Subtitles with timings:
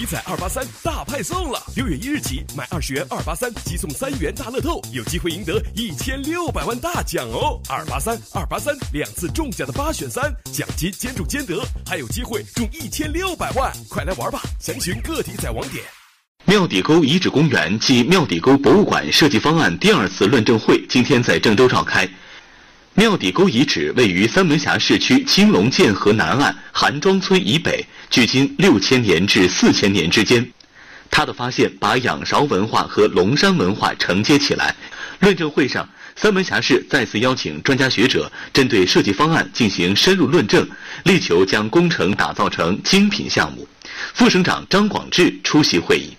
[0.00, 1.62] 体彩二八三大派送了！
[1.76, 7.60] 六月一日起，买二十元二八三即送三元大乐透，有机会赢得一千六百万大奖哦！
[7.68, 13.70] 二八三二八三两次中奖的八选三，奖金兼中兼得，还有机会中一千六百万！
[13.90, 14.40] 快来玩吧！
[14.58, 15.84] 详询各体彩网点。
[16.46, 22.08] 庙底沟遗址公园暨庙底沟博物馆设计方案第二次论证会今天在郑州召开。
[22.94, 30.46] 庙底沟遗址位于三门峡市区青龙涧河南岸韩庄村以北，距今六千年至四千年之间。
[31.08, 34.74] 它的发现把仰韶文化和龙山文化承接起来。
[35.20, 40.68] 论证会上，三门峡市再次邀请专家学者针对设计方案进行深入论证，
[41.04, 43.66] 力求将工程打造成精品项目。
[44.14, 46.16] 副省长张广智出席会议。